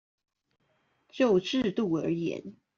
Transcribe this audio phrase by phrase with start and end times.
[1.09, 2.55] 就制度而言